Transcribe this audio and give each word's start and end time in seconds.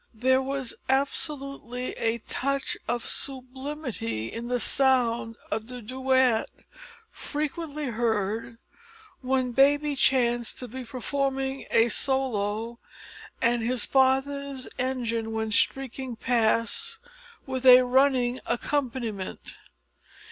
There 0.15 0.41
was 0.41 0.73
absolutely 0.89 1.91
a 1.91 2.17
touch 2.17 2.75
of 2.87 3.05
sublimity 3.07 4.31
in 4.33 4.47
the 4.47 4.59
sound 4.59 5.35
of 5.51 5.67
the 5.67 5.79
duet 5.79 6.49
frequently 7.11 7.85
heard 7.85 8.57
when 9.19 9.51
baby 9.51 9.95
chanced 9.95 10.57
to 10.57 10.67
be 10.67 10.85
performing 10.85 11.67
a 11.69 11.89
solo 11.89 12.79
and 13.43 13.61
his 13.61 13.85
father's 13.85 14.67
engine 14.79 15.33
went 15.33 15.53
shrieking 15.53 16.15
past 16.15 16.97
with 17.45 17.63
a 17.67 17.83
running 17.83 18.39
accompaniment! 18.47 19.57